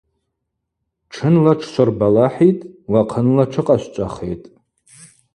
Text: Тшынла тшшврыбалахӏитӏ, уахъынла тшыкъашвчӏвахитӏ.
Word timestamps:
Тшынла 1.09 1.53
тшшврыбалахӏитӏ, 1.59 2.67
уахъынла 2.91 3.43
тшыкъашвчӏвахитӏ. 3.49 4.47